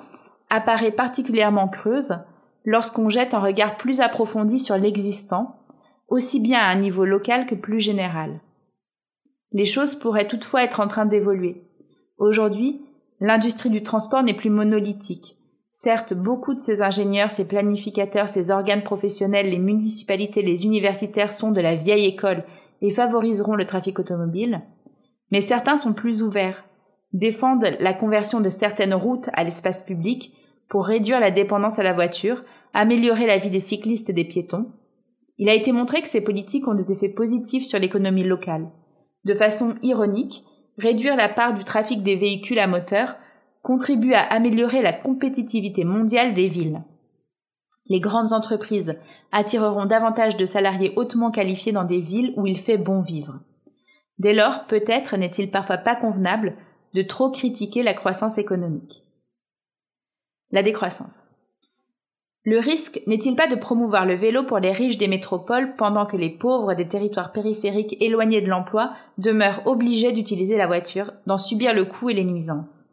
apparaît 0.48 0.92
particulièrement 0.92 1.68
creuse 1.68 2.14
lorsqu'on 2.64 3.08
jette 3.08 3.34
un 3.34 3.38
regard 3.38 3.76
plus 3.76 4.00
approfondi 4.00 4.58
sur 4.58 4.76
l'existant, 4.76 5.60
aussi 6.08 6.40
bien 6.40 6.58
à 6.58 6.68
un 6.68 6.76
niveau 6.76 7.04
local 7.04 7.46
que 7.46 7.54
plus 7.54 7.80
général. 7.80 8.40
Les 9.52 9.64
choses 9.64 9.94
pourraient 9.94 10.26
toutefois 10.26 10.62
être 10.62 10.80
en 10.80 10.88
train 10.88 11.06
d'évoluer. 11.06 11.64
Aujourd'hui, 12.18 12.82
l'industrie 13.20 13.70
du 13.70 13.82
transport 13.82 14.22
n'est 14.22 14.34
plus 14.34 14.50
monolithique. 14.50 15.36
Certes, 15.72 16.14
beaucoup 16.14 16.54
de 16.54 16.60
ces 16.60 16.82
ingénieurs, 16.82 17.30
ces 17.30 17.46
planificateurs, 17.46 18.28
ces 18.28 18.50
organes 18.50 18.82
professionnels, 18.82 19.50
les 19.50 19.58
municipalités, 19.58 20.42
les 20.42 20.64
universitaires 20.64 21.32
sont 21.32 21.52
de 21.52 21.60
la 21.60 21.74
vieille 21.74 22.06
école 22.06 22.44
et 22.82 22.90
favoriseront 22.90 23.54
le 23.54 23.66
trafic 23.66 23.98
automobile, 23.98 24.62
mais 25.30 25.40
certains 25.40 25.76
sont 25.76 25.92
plus 25.92 26.22
ouverts, 26.22 26.64
défendent 27.12 27.76
la 27.78 27.94
conversion 27.94 28.40
de 28.40 28.50
certaines 28.50 28.94
routes 28.94 29.30
à 29.32 29.44
l'espace 29.44 29.82
public 29.82 30.34
pour 30.70 30.86
réduire 30.86 31.20
la 31.20 31.32
dépendance 31.32 31.78
à 31.80 31.82
la 31.82 31.92
voiture, 31.92 32.44
améliorer 32.72 33.26
la 33.26 33.36
vie 33.36 33.50
des 33.50 33.58
cyclistes 33.58 34.08
et 34.08 34.14
des 34.14 34.24
piétons. 34.24 34.70
Il 35.36 35.48
a 35.48 35.54
été 35.54 35.72
montré 35.72 36.00
que 36.00 36.08
ces 36.08 36.20
politiques 36.20 36.68
ont 36.68 36.74
des 36.74 36.92
effets 36.92 37.08
positifs 37.08 37.66
sur 37.66 37.78
l'économie 37.78 38.24
locale. 38.24 38.70
De 39.24 39.34
façon 39.34 39.74
ironique, 39.82 40.44
réduire 40.78 41.16
la 41.16 41.28
part 41.28 41.54
du 41.54 41.64
trafic 41.64 42.02
des 42.02 42.14
véhicules 42.14 42.60
à 42.60 42.68
moteur 42.68 43.16
contribue 43.62 44.14
à 44.14 44.22
améliorer 44.22 44.80
la 44.80 44.92
compétitivité 44.92 45.84
mondiale 45.84 46.34
des 46.34 46.46
villes. 46.46 46.82
Les 47.88 48.00
grandes 48.00 48.32
entreprises 48.32 48.96
attireront 49.32 49.86
davantage 49.86 50.36
de 50.36 50.46
salariés 50.46 50.92
hautement 50.94 51.32
qualifiés 51.32 51.72
dans 51.72 51.84
des 51.84 52.00
villes 52.00 52.32
où 52.36 52.46
il 52.46 52.56
fait 52.56 52.78
bon 52.78 53.00
vivre. 53.00 53.40
Dès 54.18 54.34
lors, 54.34 54.66
peut-être 54.66 55.16
n'est-il 55.16 55.50
parfois 55.50 55.78
pas 55.78 55.96
convenable 55.96 56.54
de 56.94 57.02
trop 57.02 57.30
critiquer 57.30 57.82
la 57.82 57.94
croissance 57.94 58.38
économique. 58.38 59.09
La 60.52 60.62
décroissance. 60.62 61.30
Le 62.44 62.58
risque 62.58 63.02
n'est-il 63.06 63.36
pas 63.36 63.46
de 63.46 63.54
promouvoir 63.54 64.06
le 64.06 64.14
vélo 64.14 64.44
pour 64.44 64.58
les 64.58 64.72
riches 64.72 64.96
des 64.96 65.08
métropoles 65.08 65.76
pendant 65.76 66.06
que 66.06 66.16
les 66.16 66.30
pauvres 66.30 66.74
des 66.74 66.88
territoires 66.88 67.32
périphériques 67.32 67.96
éloignés 68.00 68.40
de 68.40 68.48
l'emploi 68.48 68.92
demeurent 69.18 69.62
obligés 69.66 70.12
d'utiliser 70.12 70.56
la 70.56 70.66
voiture, 70.66 71.12
d'en 71.26 71.36
subir 71.36 71.74
le 71.74 71.84
coût 71.84 72.08
et 72.08 72.14
les 72.14 72.24
nuisances? 72.24 72.86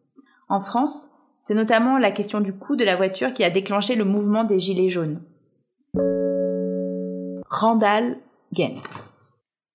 En 0.50 0.60
France, 0.60 1.12
c'est 1.40 1.56
notamment 1.56 1.98
la 1.98 2.12
question 2.12 2.42
du 2.42 2.54
coût 2.54 2.76
de 2.76 2.84
la 2.84 2.98
voiture 2.98 3.32
qui 3.32 3.44
a 3.44 3.50
déclenché 3.50 3.96
le 3.96 4.04
mouvement 4.04 4.44
des 4.44 4.60
Gilets 4.60 4.90
jaunes. 4.90 5.22
Randall 7.50 8.18
Gent. 8.52 8.84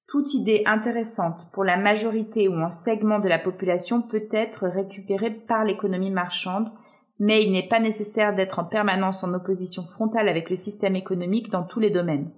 Toute 0.07 0.35
idée 0.35 0.63
intéressante 0.67 1.47
pour 1.53 1.65
la 1.65 1.79
majorité 1.79 2.47
ou 2.47 2.55
un 2.55 2.71
segment 2.71 3.19
de 3.19 3.29
la 3.29 3.39
population 3.39 4.03
peut 4.03 4.29
être 4.31 4.67
récupérée 4.67 5.31
par 5.31 5.65
l'économie 5.65 6.11
marchande, 6.11 6.69
mais 7.25 7.45
il 7.45 7.53
n'est 7.53 7.69
pas 7.69 7.79
nécessaire 7.79 8.35
d'être 8.35 8.59
en 8.59 8.65
permanence 8.65 9.23
en 9.23 9.33
opposition 9.33 9.85
frontale 9.85 10.29
avec 10.29 10.51
le 10.51 10.57
système 10.57 10.97
économique 10.97 11.51
dans 11.51 11.63
tous 11.63 11.79
les 11.79 11.89
domaines. 11.89 12.33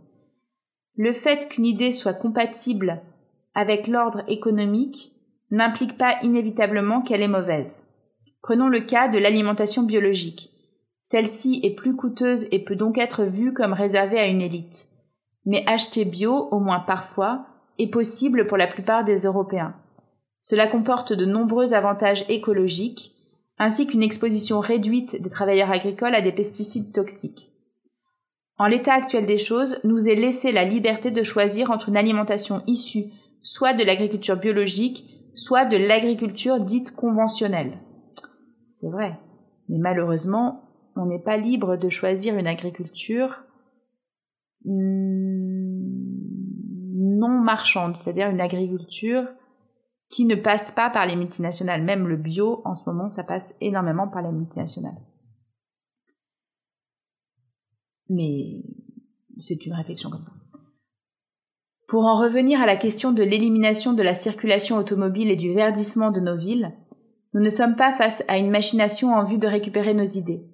Le 0.94 1.14
fait 1.14 1.48
qu'une 1.48 1.64
idée 1.64 1.90
soit 1.90 2.12
compatible 2.12 3.00
avec 3.54 3.86
l'ordre 3.86 4.22
économique 4.28 5.12
n'implique 5.50 5.96
pas 5.96 6.18
inévitablement 6.22 7.00
qu'elle 7.00 7.22
est 7.22 7.28
mauvaise. 7.28 7.84
Prenons 8.42 8.68
le 8.68 8.80
cas 8.80 9.08
de 9.08 9.16
l'alimentation 9.16 9.84
biologique. 9.84 10.50
Celle-ci 11.02 11.60
est 11.62 11.74
plus 11.74 11.96
coûteuse 11.96 12.46
et 12.52 12.62
peut 12.62 12.76
donc 12.76 12.98
être 12.98 13.24
vue 13.24 13.54
comme 13.54 13.72
réservée 13.72 14.18
à 14.18 14.26
une 14.26 14.42
élite. 14.42 14.88
Mais 15.46 15.64
acheter 15.66 16.04
bio, 16.04 16.48
au 16.50 16.60
moins 16.60 16.80
parfois, 16.80 17.46
est 17.78 17.90
possible 17.90 18.46
pour 18.46 18.58
la 18.58 18.66
plupart 18.66 19.02
des 19.02 19.20
Européens. 19.20 19.76
Cela 20.42 20.66
comporte 20.66 21.14
de 21.14 21.24
nombreux 21.24 21.72
avantages 21.72 22.26
écologiques, 22.28 23.13
ainsi 23.58 23.86
qu'une 23.86 24.02
exposition 24.02 24.60
réduite 24.60 25.20
des 25.20 25.30
travailleurs 25.30 25.70
agricoles 25.70 26.14
à 26.14 26.20
des 26.20 26.32
pesticides 26.32 26.92
toxiques. 26.92 27.52
En 28.56 28.66
l'état 28.66 28.94
actuel 28.94 29.26
des 29.26 29.38
choses, 29.38 29.78
nous 29.84 30.08
est 30.08 30.14
laissé 30.14 30.52
la 30.52 30.64
liberté 30.64 31.10
de 31.10 31.22
choisir 31.22 31.70
entre 31.70 31.88
une 31.88 31.96
alimentation 31.96 32.62
issue 32.66 33.06
soit 33.44 33.74
de 33.74 33.84
l'agriculture 33.84 34.36
biologique, 34.36 35.04
soit 35.34 35.66
de 35.66 35.76
l'agriculture 35.76 36.58
dite 36.60 36.96
conventionnelle. 36.96 37.78
C'est 38.66 38.90
vrai. 38.90 39.18
Mais 39.68 39.78
malheureusement, 39.78 40.62
on 40.96 41.06
n'est 41.06 41.22
pas 41.22 41.36
libre 41.36 41.76
de 41.76 41.88
choisir 41.90 42.36
une 42.38 42.46
agriculture 42.46 43.44
non 44.64 45.28
marchande, 47.28 47.96
c'est-à-dire 47.96 48.30
une 48.30 48.40
agriculture 48.40 49.26
qui 50.14 50.26
ne 50.26 50.36
passe 50.36 50.70
pas 50.70 50.90
par 50.90 51.06
les 51.06 51.16
multinationales. 51.16 51.82
Même 51.82 52.06
le 52.06 52.16
bio, 52.16 52.62
en 52.64 52.74
ce 52.74 52.88
moment, 52.88 53.08
ça 53.08 53.24
passe 53.24 53.56
énormément 53.60 54.06
par 54.06 54.22
les 54.22 54.30
multinationales. 54.30 54.94
Mais 58.08 58.62
c'est 59.36 59.66
une 59.66 59.72
réflexion 59.72 60.10
comme 60.10 60.22
ça. 60.22 60.30
Pour 61.88 62.06
en 62.06 62.14
revenir 62.14 62.60
à 62.60 62.66
la 62.66 62.76
question 62.76 63.10
de 63.10 63.24
l'élimination 63.24 63.92
de 63.92 64.04
la 64.04 64.14
circulation 64.14 64.76
automobile 64.76 65.32
et 65.32 65.36
du 65.36 65.52
verdissement 65.52 66.12
de 66.12 66.20
nos 66.20 66.36
villes, 66.36 66.72
nous 67.32 67.40
ne 67.40 67.50
sommes 67.50 67.74
pas 67.74 67.90
face 67.90 68.22
à 68.28 68.38
une 68.38 68.52
machination 68.52 69.14
en 69.14 69.24
vue 69.24 69.38
de 69.38 69.48
récupérer 69.48 69.94
nos 69.94 70.04
idées. 70.04 70.46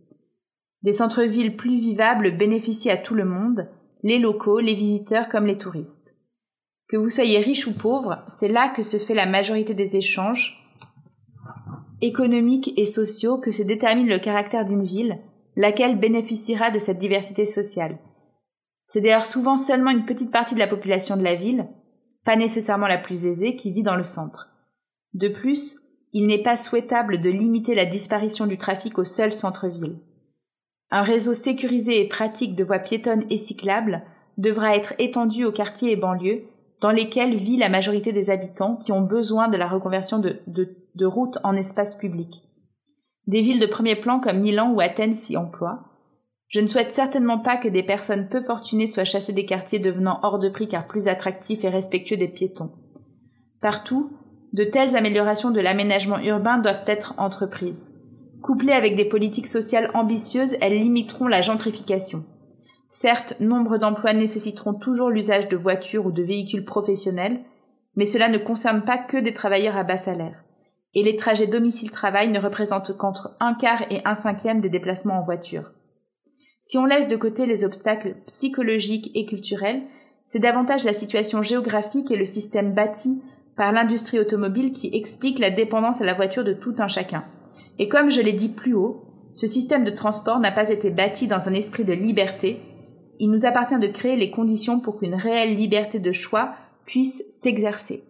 Des 0.84 0.92
centres-villes 0.92 1.56
plus 1.56 1.78
vivables 1.78 2.34
bénéficient 2.34 2.90
à 2.90 2.96
tout 2.96 3.14
le 3.14 3.26
monde, 3.26 3.68
les 4.04 4.18
locaux, 4.18 4.60
les 4.60 4.72
visiteurs 4.72 5.28
comme 5.28 5.44
les 5.44 5.58
touristes. 5.58 6.19
Que 6.90 6.96
vous 6.96 7.08
soyez 7.08 7.38
riche 7.38 7.68
ou 7.68 7.72
pauvre, 7.72 8.18
c'est 8.26 8.48
là 8.48 8.68
que 8.68 8.82
se 8.82 8.96
fait 8.96 9.14
la 9.14 9.26
majorité 9.26 9.74
des 9.74 9.94
échanges 9.94 10.56
économiques 12.00 12.72
et 12.76 12.84
sociaux 12.84 13.38
que 13.38 13.52
se 13.52 13.62
détermine 13.62 14.08
le 14.08 14.18
caractère 14.18 14.64
d'une 14.64 14.82
ville, 14.82 15.20
laquelle 15.54 16.00
bénéficiera 16.00 16.72
de 16.72 16.80
cette 16.80 16.98
diversité 16.98 17.44
sociale. 17.44 17.96
C'est 18.88 19.02
d'ailleurs 19.02 19.24
souvent 19.24 19.56
seulement 19.56 19.92
une 19.92 20.04
petite 20.04 20.32
partie 20.32 20.54
de 20.54 20.58
la 20.58 20.66
population 20.66 21.16
de 21.16 21.22
la 21.22 21.36
ville, 21.36 21.68
pas 22.24 22.34
nécessairement 22.34 22.88
la 22.88 22.98
plus 22.98 23.24
aisée, 23.24 23.54
qui 23.54 23.70
vit 23.70 23.84
dans 23.84 23.94
le 23.94 24.02
centre. 24.02 24.48
De 25.14 25.28
plus, 25.28 25.76
il 26.12 26.26
n'est 26.26 26.42
pas 26.42 26.56
souhaitable 26.56 27.20
de 27.20 27.30
limiter 27.30 27.76
la 27.76 27.86
disparition 27.86 28.48
du 28.48 28.58
trafic 28.58 28.98
au 28.98 29.04
seul 29.04 29.32
centre-ville. 29.32 30.00
Un 30.90 31.02
réseau 31.02 31.34
sécurisé 31.34 32.00
et 32.00 32.08
pratique 32.08 32.56
de 32.56 32.64
voies 32.64 32.80
piétonnes 32.80 33.22
et 33.30 33.38
cyclables 33.38 34.02
devra 34.38 34.74
être 34.74 34.94
étendu 34.98 35.44
aux 35.44 35.52
quartiers 35.52 35.92
et 35.92 35.96
banlieues 35.96 36.49
dans 36.80 36.90
lesquels 36.90 37.34
vit 37.34 37.56
la 37.56 37.68
majorité 37.68 38.12
des 38.12 38.30
habitants 38.30 38.76
qui 38.76 38.92
ont 38.92 39.02
besoin 39.02 39.48
de 39.48 39.56
la 39.56 39.68
reconversion 39.68 40.18
de, 40.18 41.06
routes 41.06 41.38
en 41.44 41.54
espace 41.54 41.94
public. 41.94 42.44
Des 43.26 43.42
villes 43.42 43.60
de 43.60 43.66
premier 43.66 43.96
plan 43.96 44.18
comme 44.18 44.40
Milan 44.40 44.72
ou 44.72 44.80
Athènes 44.80 45.14
s'y 45.14 45.36
emploient. 45.36 45.84
Je 46.48 46.60
ne 46.60 46.66
souhaite 46.66 46.92
certainement 46.92 47.38
pas 47.38 47.58
que 47.58 47.68
des 47.68 47.82
personnes 47.82 48.28
peu 48.28 48.40
fortunées 48.40 48.86
soient 48.86 49.04
chassées 49.04 49.32
des 49.32 49.46
quartiers 49.46 49.78
devenant 49.78 50.18
hors 50.22 50.38
de 50.38 50.48
prix 50.48 50.66
car 50.66 50.86
plus 50.86 51.08
attractifs 51.08 51.64
et 51.64 51.68
respectueux 51.68 52.16
des 52.16 52.28
piétons. 52.28 52.72
Partout, 53.60 54.10
de 54.52 54.64
telles 54.64 54.96
améliorations 54.96 55.50
de 55.50 55.60
l'aménagement 55.60 56.18
urbain 56.18 56.58
doivent 56.58 56.82
être 56.86 57.14
entreprises. 57.18 57.94
Couplées 58.42 58.72
avec 58.72 58.96
des 58.96 59.04
politiques 59.04 59.46
sociales 59.46 59.90
ambitieuses, 59.94 60.56
elles 60.60 60.78
limiteront 60.78 61.28
la 61.28 61.40
gentrification. 61.40 62.24
Certes, 62.92 63.36
nombre 63.38 63.78
d'emplois 63.78 64.12
nécessiteront 64.12 64.74
toujours 64.74 65.10
l'usage 65.10 65.48
de 65.48 65.56
voitures 65.56 66.06
ou 66.06 66.10
de 66.10 66.24
véhicules 66.24 66.64
professionnels, 66.64 67.40
mais 67.94 68.04
cela 68.04 68.28
ne 68.28 68.36
concerne 68.36 68.82
pas 68.82 68.98
que 68.98 69.16
des 69.16 69.32
travailleurs 69.32 69.76
à 69.76 69.84
bas 69.84 69.96
salaire. 69.96 70.42
Et 70.94 71.04
les 71.04 71.14
trajets 71.14 71.46
domicile-travail 71.46 72.30
ne 72.30 72.40
représentent 72.40 72.96
qu'entre 72.96 73.36
un 73.38 73.54
quart 73.54 73.82
et 73.90 74.00
un 74.04 74.16
cinquième 74.16 74.60
des 74.60 74.68
déplacements 74.68 75.18
en 75.18 75.22
voiture. 75.22 75.70
Si 76.62 76.78
on 76.78 76.84
laisse 76.84 77.06
de 77.06 77.14
côté 77.14 77.46
les 77.46 77.64
obstacles 77.64 78.16
psychologiques 78.26 79.12
et 79.14 79.24
culturels, 79.24 79.82
c'est 80.26 80.40
davantage 80.40 80.82
la 80.82 80.92
situation 80.92 81.44
géographique 81.44 82.10
et 82.10 82.16
le 82.16 82.24
système 82.24 82.74
bâti 82.74 83.22
par 83.56 83.70
l'industrie 83.70 84.18
automobile 84.18 84.72
qui 84.72 84.90
explique 84.92 85.38
la 85.38 85.50
dépendance 85.50 86.00
à 86.00 86.04
la 86.04 86.14
voiture 86.14 86.42
de 86.42 86.54
tout 86.54 86.74
un 86.78 86.88
chacun. 86.88 87.24
Et 87.78 87.88
comme 87.88 88.10
je 88.10 88.20
l'ai 88.20 88.32
dit 88.32 88.48
plus 88.48 88.74
haut, 88.74 89.04
ce 89.32 89.46
système 89.46 89.84
de 89.84 89.90
transport 89.90 90.40
n'a 90.40 90.50
pas 90.50 90.70
été 90.70 90.90
bâti 90.90 91.28
dans 91.28 91.48
un 91.48 91.54
esprit 91.54 91.84
de 91.84 91.92
liberté. 91.92 92.60
Il 93.22 93.30
nous 93.30 93.44
appartient 93.44 93.78
de 93.78 93.86
créer 93.86 94.16
les 94.16 94.30
conditions 94.30 94.80
pour 94.80 94.98
qu'une 94.98 95.14
réelle 95.14 95.54
liberté 95.54 95.98
de 95.98 96.10
choix 96.10 96.48
puisse 96.86 97.22
s'exercer. 97.30 98.02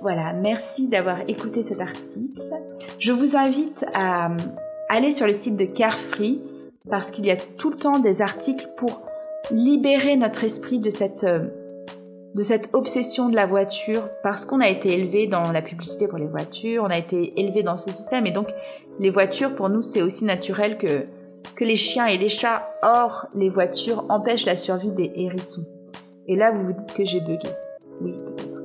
Voilà, 0.00 0.32
merci 0.32 0.88
d'avoir 0.88 1.20
écouté 1.28 1.62
cet 1.62 1.82
article. 1.82 2.40
Je 2.98 3.12
vous 3.12 3.36
invite 3.36 3.84
à 3.92 4.30
aller 4.88 5.10
sur 5.10 5.26
le 5.26 5.34
site 5.34 5.56
de 5.56 5.66
Carefree 5.66 6.40
parce 6.88 7.10
qu'il 7.10 7.26
y 7.26 7.30
a 7.30 7.36
tout 7.36 7.68
le 7.68 7.76
temps 7.76 7.98
des 7.98 8.22
articles 8.22 8.66
pour 8.78 9.02
libérer 9.50 10.16
notre 10.16 10.42
esprit 10.44 10.78
de 10.78 10.88
cette, 10.88 11.24
euh, 11.24 11.48
de 12.34 12.42
cette 12.42 12.70
obsession 12.72 13.28
de 13.28 13.36
la 13.36 13.44
voiture 13.44 14.08
parce 14.22 14.46
qu'on 14.46 14.60
a 14.60 14.68
été 14.70 14.94
élevé 14.94 15.26
dans 15.26 15.52
la 15.52 15.60
publicité 15.60 16.08
pour 16.08 16.18
les 16.18 16.26
voitures, 16.26 16.84
on 16.84 16.90
a 16.90 16.96
été 16.96 17.38
élevé 17.38 17.62
dans 17.62 17.76
ce 17.76 17.90
système 17.90 18.26
et 18.26 18.30
donc 18.30 18.48
les 19.00 19.10
voitures 19.10 19.56
pour 19.56 19.68
nous 19.68 19.82
c'est 19.82 20.02
aussi 20.02 20.24
naturel 20.24 20.78
que 20.78 21.06
que 21.56 21.64
les 21.64 21.74
chiens 21.74 22.06
et 22.06 22.18
les 22.18 22.28
chats 22.28 22.70
hors 22.82 23.26
les 23.34 23.48
voitures 23.48 24.04
empêchent 24.08 24.46
la 24.46 24.56
survie 24.56 24.92
des 24.92 25.10
hérissons. 25.16 25.64
Et 26.28 26.36
là 26.36 26.52
vous 26.52 26.66
vous 26.66 26.72
dites 26.72 26.94
que 26.94 27.04
j'ai 27.04 27.20
bugué. 27.20 27.48
Oui 28.00 28.12
peut-être. 28.12 28.60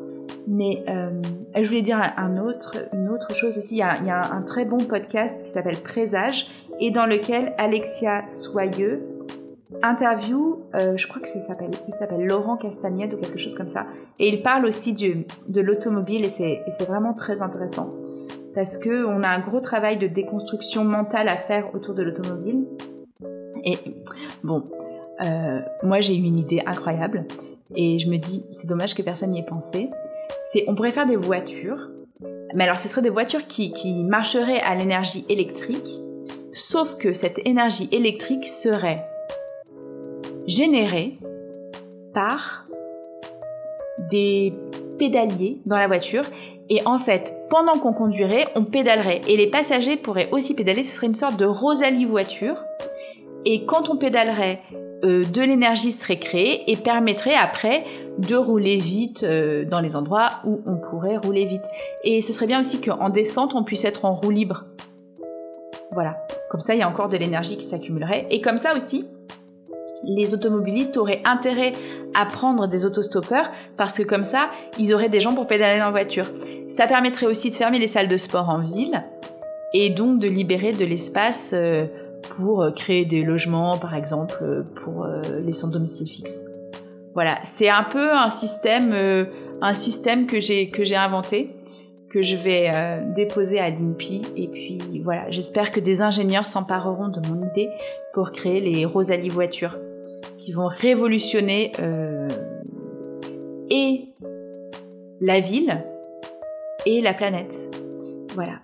Mais 0.47 0.83
euh, 0.87 1.09
je 1.55 1.67
voulais 1.67 1.81
dire 1.81 1.99
un 2.17 2.37
autre, 2.37 2.77
une 2.93 3.09
autre 3.09 3.35
chose 3.35 3.57
aussi. 3.57 3.75
Il 3.75 3.79
y 3.79 3.81
a, 3.81 4.31
un 4.31 4.41
très 4.43 4.65
bon 4.65 4.77
podcast 4.77 5.43
qui 5.43 5.49
s'appelle 5.49 5.77
Présage 5.77 6.47
et 6.79 6.91
dans 6.91 7.05
lequel 7.07 7.53
Alexia 7.57 8.29
Soyeux 8.29 9.01
interview, 9.81 10.61
euh, 10.75 10.95
je 10.95 11.07
crois 11.07 11.21
que 11.21 11.27
s'appelle, 11.27 11.71
il 11.87 11.93
s'appelle 11.93 12.25
Laurent 12.25 12.55
Castagnette 12.55 13.13
ou 13.13 13.17
quelque 13.17 13.37
chose 13.37 13.55
comme 13.55 13.67
ça, 13.67 13.85
et 14.19 14.29
il 14.29 14.41
parle 14.41 14.65
aussi 14.65 14.93
du, 14.93 15.25
de 15.49 15.61
l'automobile 15.61 16.23
et 16.23 16.29
c'est, 16.29 16.63
vraiment 16.85 17.13
très 17.13 17.41
intéressant 17.41 17.89
parce 18.55 18.77
que 18.77 19.05
on 19.05 19.21
a 19.21 19.27
un 19.27 19.39
gros 19.39 19.59
travail 19.59 19.97
de 19.97 20.07
déconstruction 20.07 20.85
mentale 20.85 21.27
à 21.27 21.35
faire 21.35 21.75
autour 21.75 21.93
de 21.93 22.01
l'automobile. 22.01 22.65
Et 23.65 23.77
bon, 24.43 24.63
euh, 25.23 25.59
moi 25.83 25.99
j'ai 25.99 26.15
eu 26.15 26.23
une 26.23 26.37
idée 26.37 26.61
incroyable 26.65 27.25
et 27.75 27.99
je 27.99 28.09
me 28.09 28.17
dis 28.17 28.45
c'est 28.53 28.67
dommage 28.67 28.95
que 28.95 29.01
personne 29.01 29.31
n'y 29.31 29.39
ait 29.39 29.45
pensé. 29.45 29.89
C'est 30.41 30.63
on 30.67 30.75
pourrait 30.75 30.91
faire 30.91 31.05
des 31.05 31.17
voitures, 31.17 31.89
mais 32.53 32.63
alors 32.63 32.79
ce 32.79 32.87
seraient 32.87 33.01
des 33.01 33.09
voitures 33.09 33.45
qui, 33.45 34.03
marcheraient 34.05 34.61
à 34.61 34.73
l'énergie 34.75 35.25
électrique, 35.27 36.01
sauf 36.53 36.97
que 36.97 37.11
cette 37.11 37.45
énergie 37.45 37.89
électrique 37.91 38.47
serait 38.47 39.05
généré 40.47 41.17
par 42.13 42.67
des 44.09 44.53
pédaliers 44.97 45.59
dans 45.65 45.77
la 45.77 45.87
voiture. 45.87 46.23
Et 46.69 46.81
en 46.85 46.97
fait, 46.97 47.33
pendant 47.49 47.73
qu'on 47.73 47.93
conduirait, 47.93 48.47
on 48.55 48.63
pédalerait. 48.63 49.21
Et 49.27 49.37
les 49.37 49.47
passagers 49.47 49.97
pourraient 49.97 50.29
aussi 50.31 50.55
pédaler. 50.55 50.83
Ce 50.83 50.95
serait 50.95 51.07
une 51.07 51.15
sorte 51.15 51.37
de 51.37 51.45
Rosalie 51.45 52.05
voiture. 52.05 52.55
Et 53.45 53.65
quand 53.65 53.89
on 53.89 53.97
pédalerait, 53.97 54.61
euh, 55.03 55.23
de 55.23 55.41
l'énergie 55.41 55.91
serait 55.91 56.17
créée 56.17 56.69
et 56.71 56.77
permettrait 56.77 57.35
après 57.35 57.85
de 58.17 58.35
rouler 58.35 58.77
vite 58.77 59.23
euh, 59.23 59.65
dans 59.65 59.79
les 59.79 59.95
endroits 59.95 60.29
où 60.45 60.61
on 60.65 60.77
pourrait 60.77 61.17
rouler 61.17 61.45
vite. 61.45 61.65
Et 62.03 62.21
ce 62.21 62.33
serait 62.33 62.47
bien 62.47 62.61
aussi 62.61 62.81
qu'en 62.81 63.09
descente, 63.09 63.53
on 63.53 63.63
puisse 63.63 63.85
être 63.85 64.05
en 64.05 64.13
roue 64.13 64.31
libre. 64.31 64.65
Voilà. 65.91 66.17
Comme 66.49 66.61
ça, 66.61 66.73
il 66.73 66.79
y 66.79 66.81
a 66.81 66.89
encore 66.89 67.09
de 67.09 67.17
l'énergie 67.17 67.57
qui 67.57 67.63
s'accumulerait. 67.63 68.25
Et 68.31 68.41
comme 68.41 68.57
ça 68.57 68.75
aussi, 68.75 69.05
les 70.03 70.33
automobilistes 70.33 70.97
auraient 70.97 71.21
intérêt 71.25 71.71
à 72.15 72.25
prendre 72.25 72.67
des 72.67 72.85
autostoppeurs 72.85 73.49
parce 73.77 73.97
que 73.97 74.03
comme 74.03 74.23
ça, 74.23 74.49
ils 74.79 74.93
auraient 74.93 75.09
des 75.09 75.19
gens 75.19 75.33
pour 75.33 75.47
pédaler 75.47 75.79
dans 75.79 75.85
la 75.85 75.91
voiture. 75.91 76.25
Ça 76.69 76.87
permettrait 76.87 77.25
aussi 77.25 77.49
de 77.49 77.55
fermer 77.55 77.79
les 77.79 77.87
salles 77.87 78.07
de 78.07 78.17
sport 78.17 78.49
en 78.49 78.59
ville 78.59 79.03
et 79.73 79.89
donc 79.89 80.19
de 80.19 80.27
libérer 80.27 80.71
de 80.71 80.85
l'espace 80.85 81.51
euh, 81.53 81.85
pour 82.37 82.61
euh, 82.61 82.71
créer 82.71 83.03
des 83.03 83.23
logements, 83.23 83.77
par 83.77 83.93
exemple, 83.93 84.37
euh, 84.41 84.63
pour 84.83 85.05
les 85.43 85.51
sans 85.51 85.67
domicile 85.67 86.07
fixe. 86.07 86.45
Voilà, 87.13 87.37
c'est 87.43 87.69
un 87.69 87.83
peu 87.83 88.11
un 88.11 88.29
système, 88.29 88.93
un 89.61 89.73
système 89.73 90.25
que 90.25 90.41
j'ai 90.41 90.69
que 90.69 90.83
j'ai 90.83 90.97
inventé, 90.97 91.55
que 92.09 92.21
je 92.21 92.35
vais 92.35 92.69
déposer 93.15 93.57
à 93.57 93.69
l'INPI. 93.69 94.21
Et 94.35 94.49
puis 94.49 94.79
voilà, 95.01 95.31
j'espère 95.31 95.71
que 95.71 95.79
des 95.79 96.01
ingénieurs 96.01 96.45
s'empareront 96.45 97.07
de 97.07 97.25
mon 97.29 97.41
idée 97.47 97.69
pour 98.13 98.33
créer 98.33 98.59
les 98.59 98.83
Rosalie 98.83 99.29
voitures 99.29 99.77
qui 100.45 100.51
vont 100.51 100.67
révolutionner 100.67 101.71
euh, 101.79 102.27
et 103.71 104.09
la 105.19 105.39
ville 105.39 105.83
et 106.85 107.01
la 107.01 107.15
planète. 107.15 107.75
Voilà. 108.35 108.59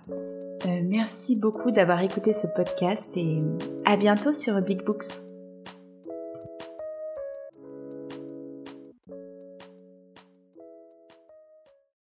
Euh, 0.66 0.80
merci 0.84 1.34
beaucoup 1.34 1.72
d'avoir 1.72 2.00
écouté 2.00 2.32
ce 2.32 2.46
podcast 2.46 3.16
et 3.16 3.42
à 3.84 3.96
bientôt 3.96 4.32
sur 4.32 4.60
Big 4.62 4.84
Books. 4.84 5.31